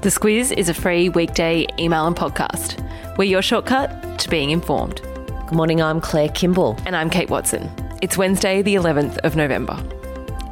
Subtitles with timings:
[0.00, 2.78] The Squiz is a free weekday email and podcast.
[3.18, 5.02] We're your shortcut to being informed.
[5.02, 6.78] Good morning, I'm Claire Kimball.
[6.86, 7.68] And I'm Kate Watson.
[8.00, 9.76] It's Wednesday, the 11th of November.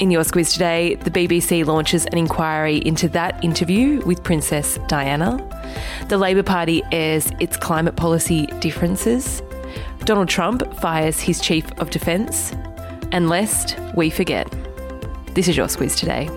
[0.01, 5.39] In your Squiz today, the BBC launches an inquiry into that interview with Princess Diana.
[6.09, 9.43] The Labor Party airs its climate policy differences.
[10.01, 12.53] Donald Trump fires his chief of defence.
[13.13, 14.53] And lest we forget.
[15.35, 16.29] This is your Squiz today.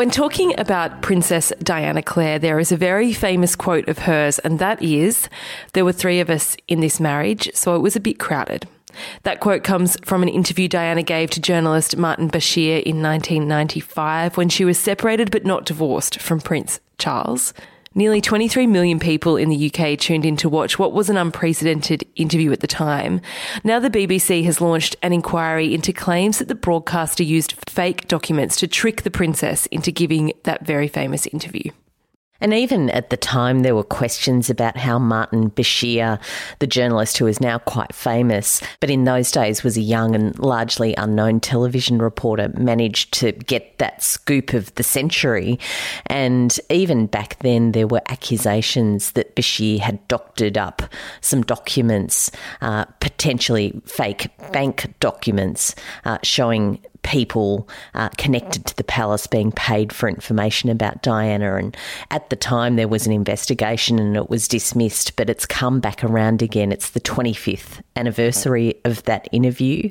[0.00, 4.58] When talking about Princess Diana Clare, there is a very famous quote of hers, and
[4.58, 5.28] that is
[5.74, 8.66] There were three of us in this marriage, so it was a bit crowded.
[9.24, 14.48] That quote comes from an interview Diana gave to journalist Martin Bashir in 1995 when
[14.48, 17.52] she was separated but not divorced from Prince Charles.
[17.92, 22.04] Nearly 23 million people in the UK tuned in to watch what was an unprecedented
[22.14, 23.20] interview at the time.
[23.64, 28.54] Now the BBC has launched an inquiry into claims that the broadcaster used fake documents
[28.58, 31.72] to trick the princess into giving that very famous interview.
[32.40, 36.20] And even at the time, there were questions about how Martin Bashir,
[36.58, 40.38] the journalist who is now quite famous, but in those days was a young and
[40.38, 45.58] largely unknown television reporter, managed to get that scoop of the century.
[46.06, 50.82] And even back then, there were accusations that Bashir had doctored up
[51.20, 56.80] some documents, uh, potentially fake bank documents, uh, showing
[57.10, 61.56] people uh, connected to the palace being paid for information about Diana.
[61.56, 61.76] And
[62.12, 66.04] at the time, there was an investigation and it was dismissed, but it's come back
[66.04, 66.70] around again.
[66.70, 69.90] It's the 25th anniversary of that interview,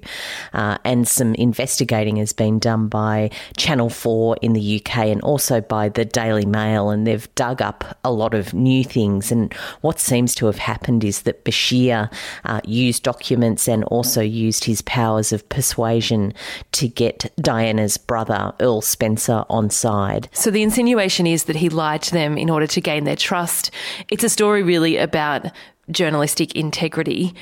[0.53, 5.59] uh, and some investigating has been done by Channel 4 in the UK and also
[5.59, 9.29] by the Daily Mail, and they've dug up a lot of new things.
[9.29, 12.11] And what seems to have happened is that Bashir
[12.45, 16.33] uh, used documents and also used his powers of persuasion
[16.71, 20.29] to get Diana's brother, Earl Spencer, on side.
[20.33, 23.71] So the insinuation is that he lied to them in order to gain their trust.
[24.11, 25.45] It's a story really about
[25.91, 27.33] journalistic integrity.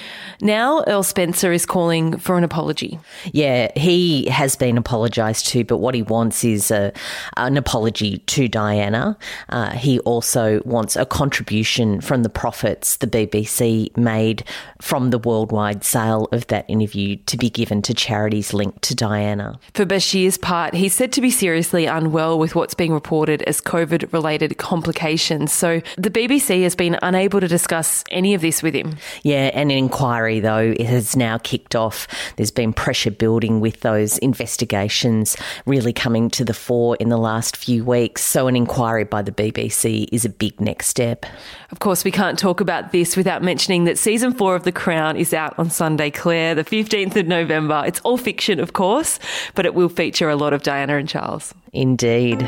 [0.41, 2.99] Now, Earl Spencer is calling for an apology.
[3.31, 6.93] Yeah, he has been apologised to, but what he wants is a,
[7.37, 9.17] an apology to Diana.
[9.49, 14.43] Uh, he also wants a contribution from the profits the BBC made
[14.81, 19.59] from the worldwide sale of that interview to be given to charities linked to Diana.
[19.73, 24.11] For Bashir's part, he's said to be seriously unwell with what's being reported as COVID
[24.13, 25.51] related complications.
[25.51, 28.95] So the BBC has been unable to discuss any of this with him.
[29.23, 32.07] Yeah, and an inquiry, though, it has now kicked off.
[32.37, 37.57] There's been pressure building with those investigations really coming to the fore in the last
[37.57, 38.23] few weeks.
[38.23, 41.25] So, an inquiry by the BBC is a big next step.
[41.71, 45.17] Of course, we can't talk about this without mentioning that season four of The Crown
[45.17, 47.83] is out on Sunday, Claire, the 15th of November.
[47.85, 49.19] It's all fiction, of course,
[49.55, 51.53] but it will feature a lot of Diana and Charles.
[51.73, 52.47] Indeed.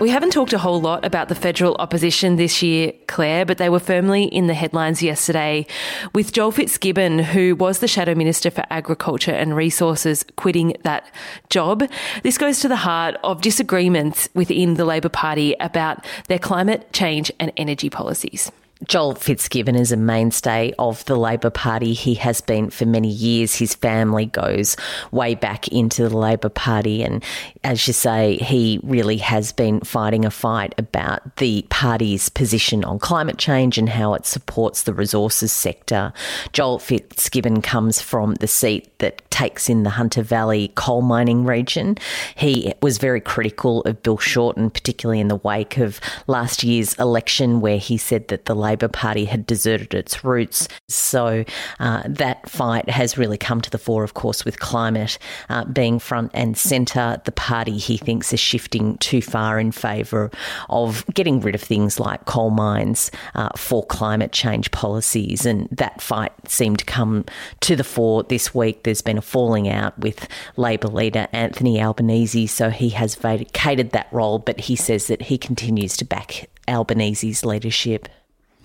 [0.00, 3.70] We haven't talked a whole lot about the federal opposition this year, Claire, but they
[3.70, 5.66] were firmly in the headlines yesterday
[6.12, 11.10] with Joel Fitzgibbon, who was the Shadow Minister for Agriculture and Resources, quitting that
[11.48, 11.88] job.
[12.22, 17.32] This goes to the heart of disagreements within the Labor Party about their climate change
[17.38, 18.50] and energy policies.
[18.88, 21.94] Joel Fitzgibbon is a mainstay of the Labor Party.
[21.94, 23.54] He has been for many years.
[23.54, 24.76] His family goes
[25.10, 27.02] way back into the Labor Party.
[27.02, 27.24] And
[27.62, 32.98] as you say, he really has been fighting a fight about the party's position on
[32.98, 36.12] climate change and how it supports the resources sector.
[36.52, 41.96] Joel Fitzgibbon comes from the seat that takes in the Hunter Valley coal mining region.
[42.34, 47.60] He was very critical of Bill Shorten, particularly in the wake of last year's election,
[47.60, 50.68] where he said that the Labor Party had deserted its roots.
[50.88, 51.44] So
[51.80, 55.18] uh, that fight has really come to the fore, of course, with climate
[55.48, 57.20] uh, being front and centre.
[57.24, 60.30] The party, he thinks, is shifting too far in favour
[60.68, 65.46] of getting rid of things like coal mines uh, for climate change policies.
[65.46, 67.24] And that fight seemed to come
[67.60, 68.82] to the fore this week.
[68.82, 74.08] There's been a falling out with Labor leader Anthony Albanese, so he has vacated that
[74.12, 78.08] role, but he says that he continues to back Albanese's leadership.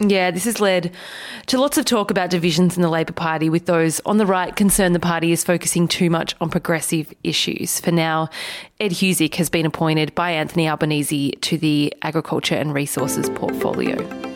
[0.02, 0.94] Yeah, this has led
[1.48, 4.56] to lots of talk about divisions in the Labor Party, with those on the right
[4.56, 7.82] concerned the party is focusing too much on progressive issues.
[7.82, 8.30] For now,
[8.80, 14.29] Ed Husic has been appointed by Anthony Albanese to the Agriculture and Resources portfolio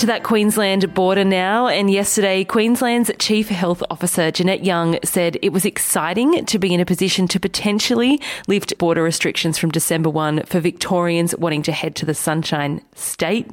[0.00, 1.66] to that Queensland border now.
[1.66, 6.80] And yesterday, Queensland's Chief Health Officer, Jeanette Young, said it was exciting to be in
[6.80, 8.18] a position to potentially
[8.48, 13.50] lift border restrictions from December 1 for Victorians wanting to head to the Sunshine State.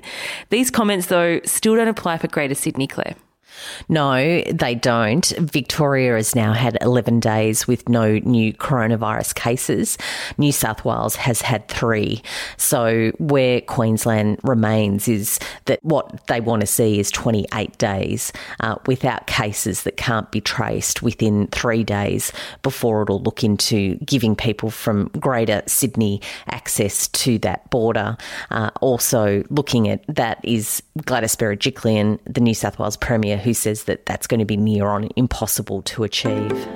[0.49, 3.15] These comments, though, still don't apply for Greater Sydney, Claire.
[3.89, 5.25] No, they don't.
[5.37, 9.97] Victoria has now had 11 days with no new coronavirus cases.
[10.37, 12.21] New South Wales has had three.
[12.57, 18.75] So, where Queensland remains is that what they want to see is 28 days uh,
[18.85, 22.31] without cases that can't be traced within three days
[22.63, 28.17] before it'll look into giving people from Greater Sydney access to that border.
[28.51, 33.85] Uh, also, looking at that is Gladys Berejiklian, the New South Wales Premier, who says
[33.85, 36.67] that that's going to be near on impossible to achieve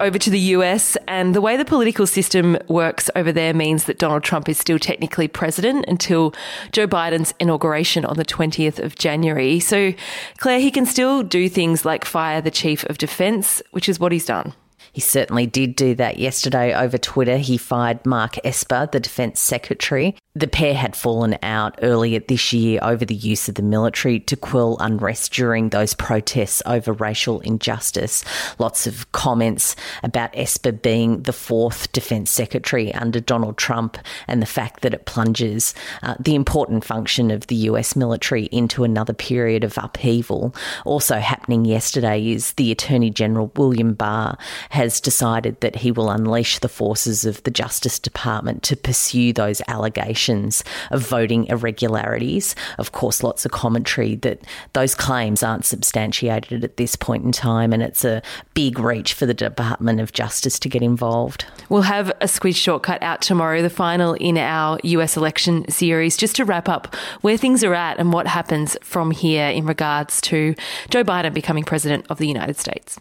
[0.00, 3.98] over to the US, and the way the political system works over there means that
[3.98, 6.34] Donald Trump is still technically president until
[6.72, 9.60] Joe Biden's inauguration on the 20th of January.
[9.60, 9.92] So,
[10.38, 14.10] Claire, he can still do things like fire the chief of defense, which is what
[14.10, 14.54] he's done.
[14.92, 17.36] He certainly did do that yesterday over Twitter.
[17.36, 20.16] He fired Mark Esper, the defence secretary.
[20.36, 24.36] The pair had fallen out earlier this year over the use of the military to
[24.36, 28.24] quell unrest during those protests over racial injustice.
[28.60, 29.74] Lots of comments
[30.04, 33.98] about Esper being the fourth defence secretary under Donald Trump
[34.28, 35.74] and the fact that it plunges
[36.04, 40.54] uh, the important function of the US military into another period of upheaval.
[40.84, 44.38] Also happening yesterday is the Attorney General William Barr
[44.68, 49.60] has decided that he will unleash the forces of the Justice Department to pursue those
[49.66, 50.19] allegations
[50.90, 52.54] of voting irregularities.
[52.78, 57.72] Of course, lots of commentary that those claims aren't substantiated at this point in time,
[57.72, 58.22] and it's a
[58.54, 61.44] big reach for the Department of Justice to get involved.
[61.68, 66.36] We'll have a squiz shortcut out tomorrow, the final in our US election series, just
[66.36, 70.54] to wrap up where things are at and what happens from here in regards to
[70.90, 72.98] Joe Biden becoming president of the United States.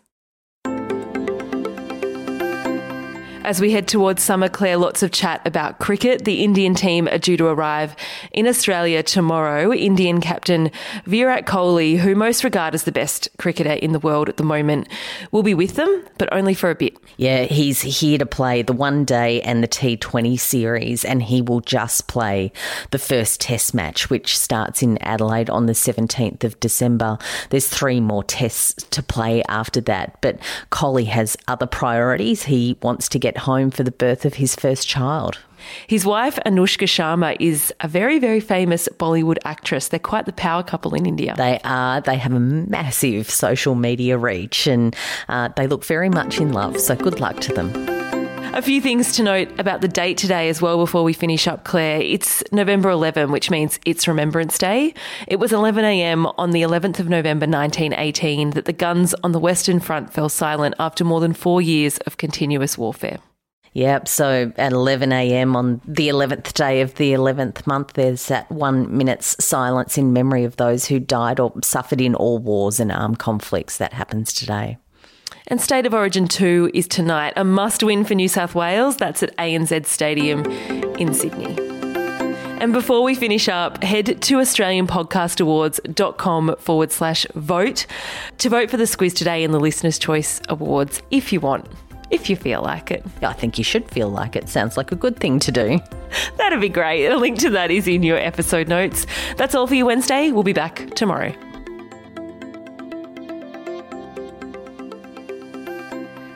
[3.49, 6.23] As we head towards summer, Claire, lots of chat about cricket.
[6.23, 7.95] The Indian team are due to arrive
[8.31, 9.73] in Australia tomorrow.
[9.73, 10.69] Indian captain
[11.05, 14.87] Virat Kohli, who most regard as the best cricketer in the world at the moment,
[15.31, 16.95] will be with them, but only for a bit.
[17.17, 21.61] Yeah, he's here to play the one day and the T20 series, and he will
[21.61, 22.51] just play
[22.91, 27.17] the first test match, which starts in Adelaide on the 17th of December.
[27.49, 30.37] There's three more tests to play after that, but
[30.71, 32.43] Kohli has other priorities.
[32.43, 35.39] He wants to get home for the birth of his first child.
[35.87, 39.89] His wife, Anushka Sharma, is a very, very famous Bollywood actress.
[39.89, 41.33] They're quite the power couple in India.
[41.35, 42.01] They are.
[42.01, 44.95] They have a massive social media reach and
[45.27, 46.79] uh, they look very much in love.
[46.79, 47.99] So good luck to them.
[48.51, 51.63] A few things to note about the date today as well before we finish up,
[51.65, 52.01] Claire.
[52.01, 54.95] It's November 11, which means it's Remembrance Day.
[55.27, 59.79] It was 11am on the 11th of November 1918 that the guns on the Western
[59.79, 63.19] Front fell silent after more than four years of continuous warfare.
[63.79, 64.07] Yep.
[64.09, 65.55] So at 11 a.m.
[65.55, 70.43] on the 11th day of the 11th month, there's that one minute's silence in memory
[70.43, 73.77] of those who died or suffered in all wars and armed conflicts.
[73.77, 74.77] That happens today.
[75.47, 78.97] And State of Origin 2 is tonight, a must win for New South Wales.
[78.97, 80.45] That's at ANZ Stadium
[80.97, 81.55] in Sydney.
[82.59, 87.85] And before we finish up, head to AustralianPodcastAwards.com forward slash vote
[88.39, 91.65] to vote for the squiz today in the Listener's Choice Awards if you want
[92.11, 93.03] if you feel like it.
[93.21, 94.49] I think you should feel like it.
[94.49, 95.79] Sounds like a good thing to do.
[96.37, 97.07] That'd be great.
[97.07, 99.05] A link to that is in your episode notes.
[99.37, 100.31] That's all for you Wednesday.
[100.31, 101.33] We'll be back tomorrow.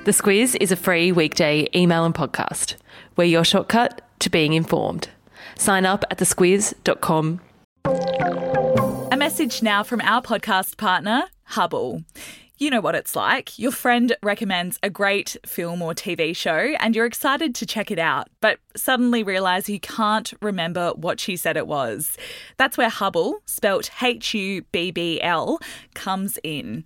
[0.06, 2.76] The Squiz is a free weekday email and podcast.
[3.16, 5.08] We're your shortcut to being informed.
[5.56, 7.40] Sign up at thesquiz.com.
[7.86, 12.04] A message now from our podcast partner, Hubbl.
[12.64, 13.60] You know what it's like.
[13.60, 18.00] Your friend recommends a great film or TV show and you're excited to check it
[18.00, 22.16] out, but suddenly realize you can't remember what she said it was.
[22.56, 25.60] That's where Hubbl, spelt H U B B L,
[25.94, 26.86] comes in.